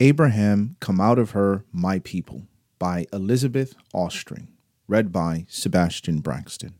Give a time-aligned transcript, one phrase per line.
[0.00, 2.42] Abraham, Come Out of Her, My People
[2.80, 4.48] by Elizabeth Ostring,
[4.88, 6.74] read by Sebastian Braxton.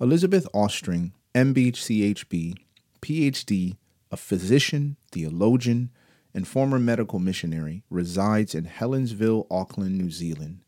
[0.00, 2.54] Elizabeth Ostring, MBCHB,
[3.02, 3.76] PhD,
[4.12, 5.90] a physician, theologian,
[6.32, 10.60] and former medical missionary, resides in Helensville, Auckland, New Zealand,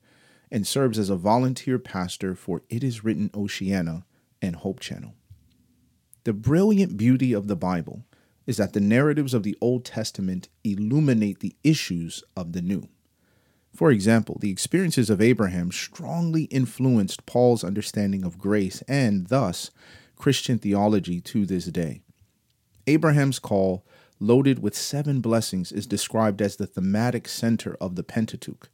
[0.50, 4.04] and serves as a volunteer pastor for It Is Written Oceania
[4.42, 5.14] and Hope Channel.
[6.24, 8.04] The brilliant beauty of the Bible
[8.50, 12.88] is that the narratives of the Old Testament illuminate the issues of the New.
[13.72, 19.70] For example, the experiences of Abraham strongly influenced Paul's understanding of grace and, thus,
[20.16, 22.00] Christian theology to this day.
[22.88, 23.86] Abraham's call,
[24.18, 28.68] loaded with seven blessings, is described as the thematic center of the Pentateuch.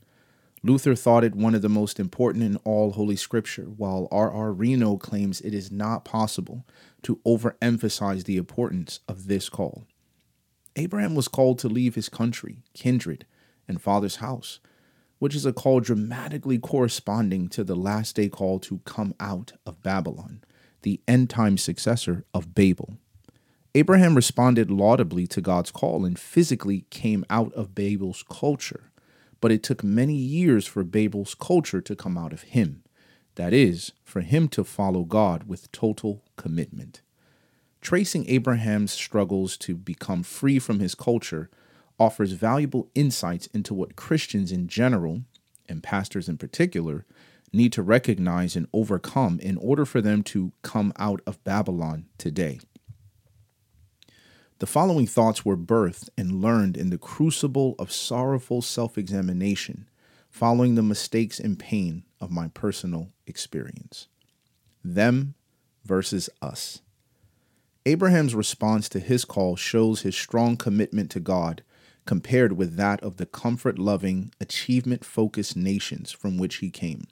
[0.66, 4.32] Luther thought it one of the most important in all Holy Scripture, while R.
[4.32, 4.52] R.
[4.52, 6.66] Reno claims it is not possible
[7.02, 9.84] to overemphasize the importance of this call.
[10.74, 13.26] Abraham was called to leave his country, kindred,
[13.68, 14.58] and father's house,
[15.20, 19.84] which is a call dramatically corresponding to the last day call to come out of
[19.84, 20.42] Babylon,
[20.82, 22.98] the end time successor of Babel.
[23.76, 28.85] Abraham responded laudably to God's call and physically came out of Babel's culture
[29.46, 32.82] but it took many years for Babel's culture to come out of him.
[33.36, 37.00] That is, for him to follow God with total commitment.
[37.80, 41.48] Tracing Abraham's struggles to become free from his culture
[41.96, 45.20] offers valuable insights into what Christians in general,
[45.68, 47.06] and pastors in particular,
[47.52, 52.58] need to recognize and overcome in order for them to come out of Babylon today.
[54.58, 59.86] The following thoughts were birthed and learned in the crucible of sorrowful self examination,
[60.30, 64.08] following the mistakes and pain of my personal experience.
[64.82, 65.34] Them
[65.84, 66.80] versus us.
[67.84, 71.62] Abraham's response to his call shows his strong commitment to God
[72.06, 77.04] compared with that of the comfort loving, achievement focused nations from which he came.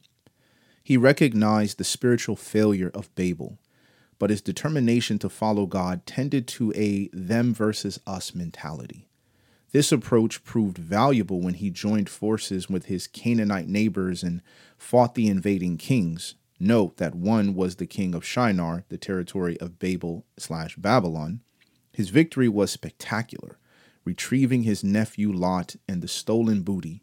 [0.82, 3.58] He recognized the spiritual failure of Babel
[4.18, 9.08] but his determination to follow God tended to a them versus us mentality.
[9.72, 14.40] This approach proved valuable when he joined forces with his Canaanite neighbors and
[14.78, 16.36] fought the invading kings.
[16.60, 21.40] Note that one was the king of Shinar, the territory of Babel slash Babylon.
[21.92, 23.58] His victory was spectacular,
[24.04, 27.02] retrieving his nephew Lot and the stolen booty,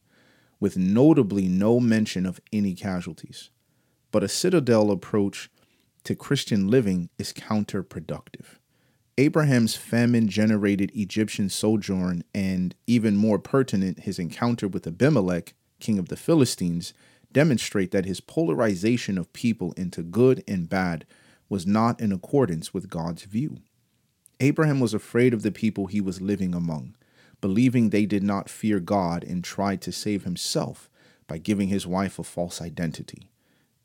[0.61, 3.49] with notably no mention of any casualties.
[4.11, 5.49] But a citadel approach
[6.03, 8.57] to Christian living is counterproductive.
[9.17, 16.07] Abraham's famine generated Egyptian sojourn, and even more pertinent, his encounter with Abimelech, king of
[16.07, 16.93] the Philistines,
[17.31, 21.05] demonstrate that his polarization of people into good and bad
[21.49, 23.57] was not in accordance with God's view.
[24.39, 26.95] Abraham was afraid of the people he was living among,
[27.41, 30.89] believing they did not fear God and tried to save himself
[31.27, 33.30] by giving his wife a false identity.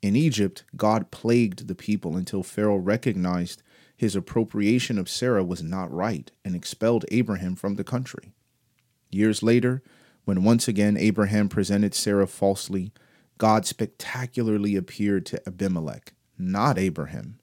[0.06, 3.64] In Egypt, God plagued the people until Pharaoh recognized
[3.96, 8.32] his appropriation of Sarah was not right and expelled Abraham from the country.
[9.10, 9.82] Years later,
[10.24, 12.92] when once again Abraham presented Sarah falsely,
[13.36, 17.40] God spectacularly appeared to Abimelech, not Abraham,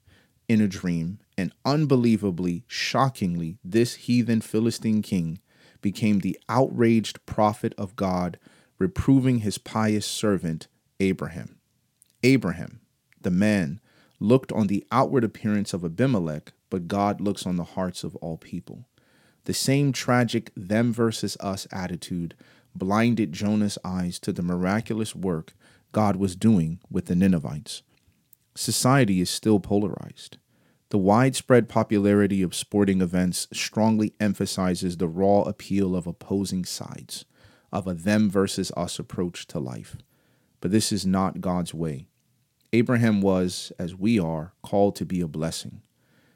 [0.48, 5.38] in a dream, and unbelievably, shockingly, this heathen Philistine king
[5.82, 8.38] became the outraged prophet of God,
[8.78, 10.66] reproving his pious servant
[10.98, 11.58] Abraham.
[12.24, 12.80] Abraham,
[13.20, 13.80] the man,
[14.18, 18.38] looked on the outward appearance of Abimelech, but God looks on the hearts of all
[18.38, 18.88] people.
[19.44, 22.34] The same tragic them versus us attitude
[22.74, 25.52] blinded Jonah's eyes to the miraculous work
[25.92, 27.82] God was doing with the Ninevites.
[28.54, 30.38] Society is still polarized.
[30.88, 37.26] The widespread popularity of sporting events strongly emphasizes the raw appeal of opposing sides,
[37.70, 39.96] of a them versus us approach to life.
[40.60, 42.08] But this is not God's way.
[42.74, 45.82] Abraham was, as we are, called to be a blessing,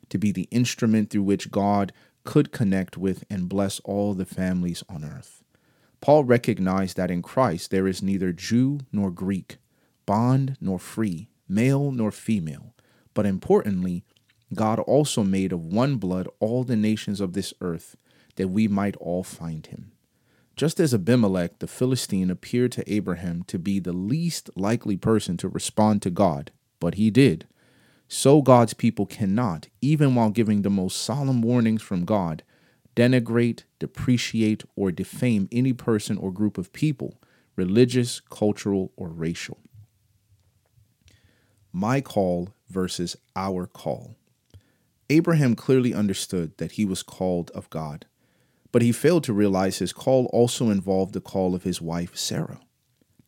[0.09, 4.85] to be the instrument through which God could connect with and bless all the families
[4.89, 5.43] on earth.
[6.01, 9.57] Paul recognized that in Christ there is neither Jew nor Greek,
[10.07, 12.73] bond nor free, male nor female,
[13.15, 14.05] but importantly,
[14.55, 17.97] God also made of one blood all the nations of this earth,
[18.37, 19.91] that we might all find him.
[20.59, 25.49] Just as Abimelech the Philistine appeared to Abraham to be the least likely person to
[25.49, 26.51] respond to God,
[26.81, 27.47] but he did,
[28.09, 32.43] so God's people cannot, even while giving the most solemn warnings from God,
[32.97, 37.21] denigrate, depreciate, or defame any person or group of people,
[37.55, 39.59] religious, cultural, or racial.
[41.73, 44.17] My call versus our call.
[45.09, 48.07] Abraham clearly understood that he was called of God
[48.71, 52.61] But he failed to realize his call also involved the call of his wife, Sarah.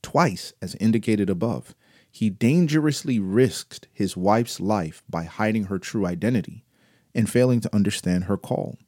[0.02, 1.74] Twice, as indicated above,
[2.10, 6.64] he dangerously risked his wife's life by hiding her true identity
[7.14, 8.78] and failing to understand her call.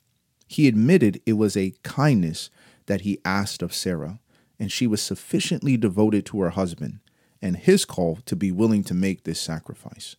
[0.47, 2.51] He admitted it was a kindness
[2.87, 4.21] that he asked of Sarah,
[4.59, 7.01] and she was sufficiently devoted to her husband
[7.41, 10.17] and his call to be willing to make this sacrifice.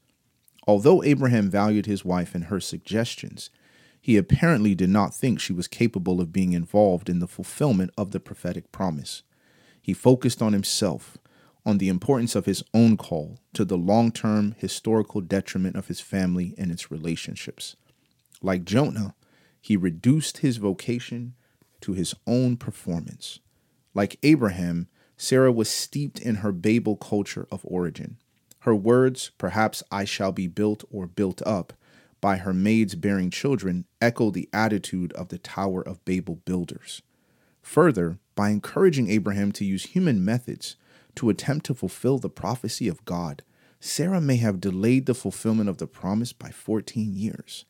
[0.68, 3.50] Although Abraham valued his wife and her suggestions,
[4.04, 8.12] he apparently did not think she was capable of being involved in the fulfillment of
[8.12, 9.24] the prophetic promise.
[9.82, 11.18] He focused on himself,
[11.66, 16.02] on the importance of his own call, to the long term historical detriment of his
[16.02, 17.78] family and its relationships.
[18.42, 19.16] Like Jonah,
[19.62, 21.36] he reduced his vocation
[21.80, 23.40] to his own performance.
[23.94, 28.18] Like Abraham, Sarah was steeped in her Babel culture of origin.
[28.60, 31.72] Her words, perhaps I shall be built or built up,
[32.24, 37.02] by her maids bearing children, echo the attitude of the Tower of Babel builders.
[37.62, 40.78] Further, by encouraging Abraham to use human methods
[41.16, 43.44] to attempt to fulfill the prophecy of God,
[43.82, 47.66] Sarah may have delayed the fulfillment of the promise by 14 years.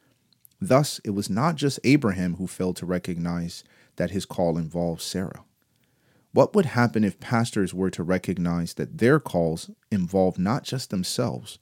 [0.62, 3.64] Thus, it was not just Abraham who failed to recognize
[3.96, 5.44] that his call involved Sarah.
[6.32, 11.58] What would happen if pastors were to recognize that their calls involve not just themselves,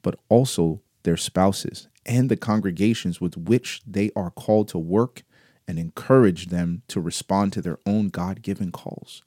[0.00, 5.22] but also their spouses and the congregations with which they are called to work
[5.68, 9.22] and encourage them to respond to their own God given calls?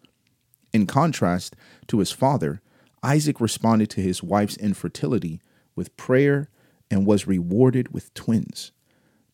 [0.73, 1.55] In contrast
[1.87, 2.61] to his father,
[3.03, 5.41] Isaac responded to his wife's infertility
[5.75, 6.49] with prayer
[6.89, 8.71] and was rewarded with twins.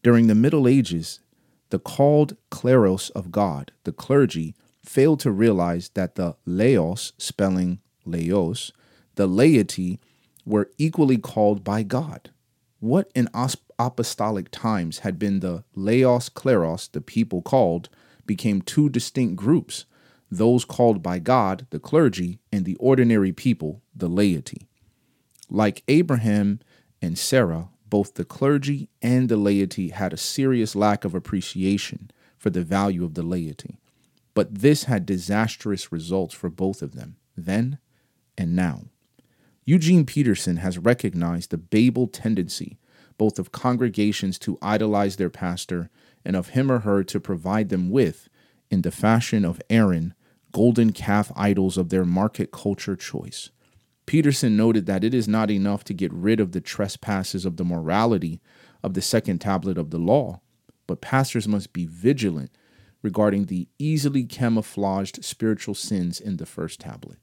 [0.04, 1.20] During the Middle Ages,
[1.70, 8.72] the called kleros of God, the clergy, failed to realize that the laos, spelling laos,
[9.16, 10.00] the laity,
[10.46, 12.30] were equally called by God.
[12.86, 13.30] What in
[13.80, 17.90] apostolic times had been the laos kleros, the people called,
[18.28, 19.86] became two distinct groups
[20.30, 24.68] those called by God, the clergy, and the ordinary people, the laity.
[25.50, 26.60] Like Abraham
[27.02, 32.52] and Sarah, both the clergy and the laity had a serious lack of appreciation for
[32.52, 33.80] the value of the laity.
[34.36, 37.80] But this had disastrous results for both of them, then
[38.38, 38.84] and now.
[39.68, 42.78] Eugene Peterson has recognized the Babel tendency
[43.18, 45.90] both of congregations to idolize their pastor
[46.24, 48.30] and of him or her to provide them with,
[48.70, 50.14] in the fashion of Aaron,
[50.52, 53.50] golden calf idols of their market culture choice.
[54.06, 57.66] Peterson noted that it is not enough to get rid of the trespasses of the
[57.66, 58.42] morality
[58.84, 60.42] of the second tablet of the law,
[60.86, 62.52] but pastors must be vigilant
[63.02, 67.18] regarding the easily camouflaged spiritual sins in the first tablet.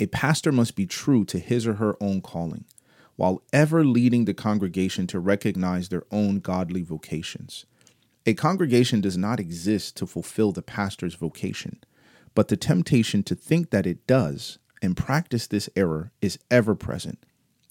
[0.00, 2.64] A pastor must be true to his or her own calling,
[3.16, 7.66] while ever leading the congregation to recognize their own godly vocations.
[8.24, 11.80] A congregation does not exist to fulfill the pastor's vocation,
[12.34, 17.18] but the temptation to think that it does and practice this error is ever present.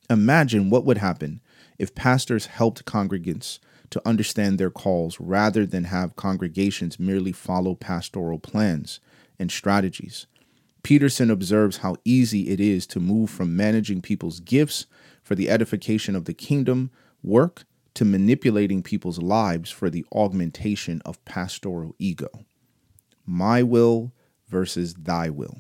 [0.08, 1.42] Imagine what would happen
[1.80, 3.58] if pastors helped congregants
[3.90, 9.00] to understand their calls rather than have congregations merely follow pastoral plans
[9.40, 10.28] and strategies.
[10.84, 14.86] Peterson observes how easy it is to move from managing people's gifts
[15.22, 16.90] for the edification of the kingdom
[17.22, 22.46] work to manipulating people's lives for the augmentation of pastoral ego.
[23.26, 24.14] My will
[24.48, 25.58] versus thy will.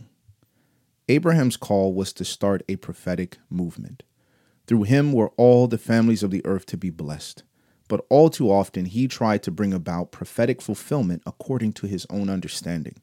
[1.07, 4.03] Abraham's call was to start a prophetic movement.
[4.67, 7.43] Through him were all the families of the earth to be blessed
[7.89, 12.29] but all too often he tried to bring about prophetic fulfillment according to his own
[12.29, 12.95] understanding.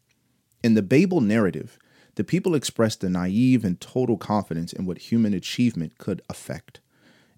[0.63, 1.79] In the Babel narrative,
[2.17, 6.81] the people expressed a naive and total confidence in what human achievement could affect.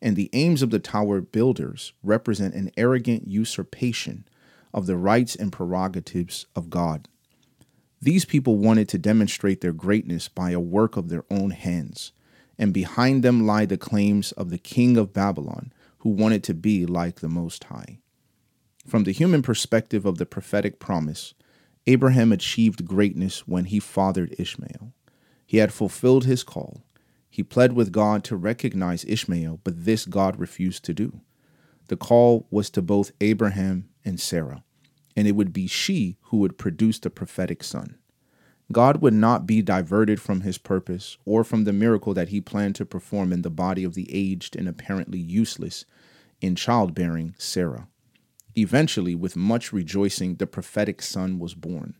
[0.01, 4.25] And the aims of the tower builders represent an arrogant usurpation
[4.73, 7.09] of the rights and prerogatives of God.
[8.01, 12.13] These people wanted to demonstrate their greatness by a work of their own hands,
[12.57, 16.87] and behind them lie the claims of the king of Babylon, who wanted to be
[16.87, 17.99] like the Most High.
[18.87, 21.35] From the human perspective of the prophetic promise,
[21.87, 24.93] Abraham achieved greatness when he fathered Ishmael.
[25.47, 26.83] He had fulfilled his call.
[27.31, 31.21] He pled with God to recognize Ishmael, but this God refused to do.
[31.89, 34.65] The call was to both Abraham and Sarah,
[35.17, 37.97] and it would be she who would produce the prophetic son.
[38.71, 42.75] God would not be diverted from his purpose or from the miracle that he planned
[42.77, 45.87] to perform in the body of the aged and apparently useless
[46.43, 47.89] in childbearing Sarah.
[48.59, 51.95] Eventually, with much rejoicing, the prophetic son was born.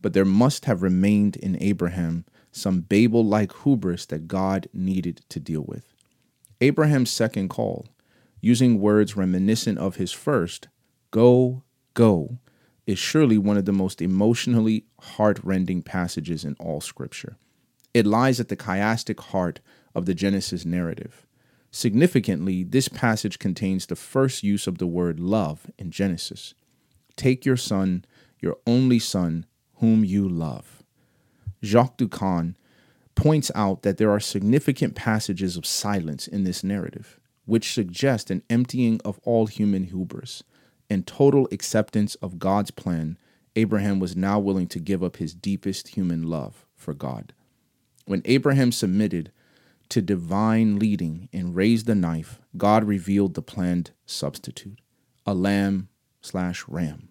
[0.00, 5.38] But there must have remained in Abraham some Babel like hubris that God needed to
[5.38, 5.92] deal with.
[6.62, 7.86] Abraham's second call,
[8.40, 10.68] using words reminiscent of his first,
[11.10, 12.38] Go, go,
[12.86, 17.36] is surely one of the most emotionally heart-rending passages in all Scripture.
[17.92, 19.60] It lies at the chiastic heart
[19.94, 21.26] of the Genesis narrative.
[21.70, 26.54] Significantly, this passage contains the first use of the word love in Genesis.
[27.16, 28.04] Take your son,
[28.40, 29.46] your only son,
[29.76, 30.82] whom you love.
[31.62, 32.54] Jacques Doukhan
[33.14, 38.42] points out that there are significant passages of silence in this narrative, which suggest an
[38.50, 40.42] emptying of all human hubris
[40.88, 43.16] and total acceptance of God's plan.
[43.54, 47.32] Abraham was now willing to give up his deepest human love for God.
[48.06, 49.30] When Abraham submitted
[49.90, 54.80] to divine leading and raised the knife, God revealed the planned substitute,
[55.26, 55.88] a lamb
[56.20, 57.08] slash ram.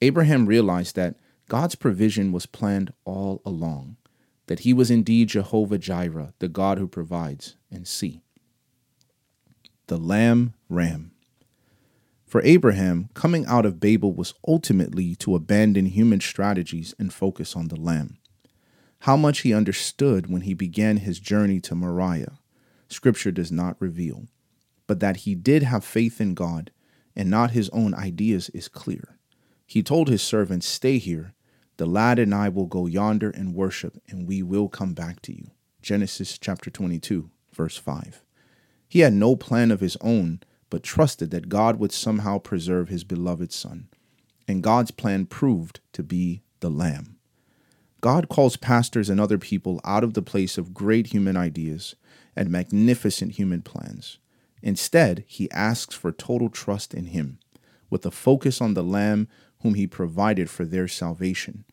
[0.00, 1.16] Abraham realized that
[1.48, 3.96] God's provision was planned all along,
[4.46, 8.22] that he was indeed Jehovah Jireh, the God who provides, and see.
[9.86, 11.12] The lamb ram.
[12.26, 17.68] For Abraham, coming out of Babel was ultimately to abandon human strategies and focus on
[17.68, 18.18] the lamb.
[19.04, 22.38] How much he understood when he began his journey to Moriah,
[22.88, 24.28] Scripture does not reveal,
[24.86, 26.70] but that he did have faith in God
[27.14, 29.18] and not his own ideas is clear.
[29.66, 31.34] He told his servants, Stay here.
[31.76, 35.36] The lad and I will go yonder and worship, and we will come back to
[35.36, 35.50] you.
[35.82, 38.22] Genesis chapter 22, verse 5.
[38.88, 43.04] He had no plan of his own, but trusted that God would somehow preserve his
[43.04, 43.88] beloved son.
[44.48, 47.13] And God's plan proved to be the Lamb.
[48.04, 51.96] God calls pastors and other people out of the place of great human ideas
[52.36, 54.18] and magnificent human plans.
[54.60, 57.38] Instead, he asks for total trust in him,
[57.88, 59.26] with a focus on the Lamb
[59.62, 61.64] whom he provided for their salvation.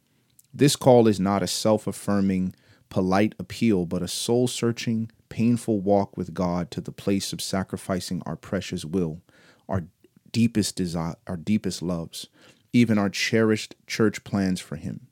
[0.54, 2.56] This call is not a self affirming,
[2.88, 8.24] polite appeal, but a soul searching, painful walk with God to the place of sacrificing
[8.26, 9.22] our precious will,
[9.68, 9.84] our
[10.32, 12.28] deepest desire, our deepest loves,
[12.72, 15.08] even our cherished church plans for him.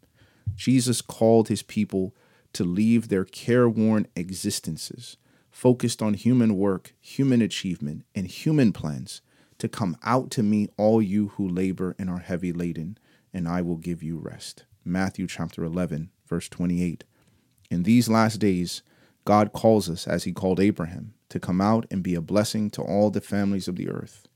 [0.59, 2.13] Jesus called his people
[2.51, 5.15] to leave their careworn existences,
[5.49, 9.21] focused on human work, human achievement, and human plans,
[9.57, 12.97] to come out to me, all you who labor and are heavy laden,
[13.33, 14.65] and I will give you rest.
[14.83, 17.05] Matthew chapter 11, verse 28.
[17.71, 18.81] In these last days,
[19.23, 22.81] God calls us, as he called Abraham, to come out and be a blessing to
[22.81, 24.27] all the families of the earth.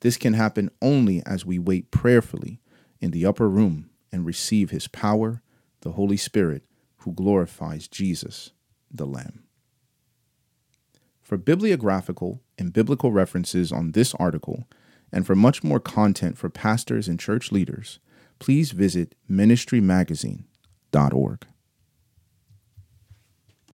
[0.00, 2.58] This can happen only as we wait prayerfully
[3.00, 5.40] in the upper room and receive his power
[5.80, 6.64] the Holy Spirit
[6.98, 8.52] who glorifies Jesus,
[8.90, 9.44] the Lamb.
[11.22, 14.66] For bibliographical and biblical references on this article,
[15.12, 17.98] and for much more content for pastors and church leaders,
[18.38, 21.46] please visit ministrymagazine.org.